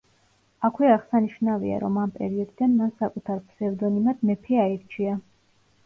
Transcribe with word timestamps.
აქვე 0.69 0.89
აღსანიშნავია, 0.93 1.77
რომ 1.85 2.01
ამ 2.05 2.15
პერიოდიდან 2.17 2.75
მან 2.81 2.97
საკუთარ 3.05 3.45
ფსევდონიმად 3.47 4.29
„მეფე“ 4.31 4.63
აირჩია. 4.67 5.19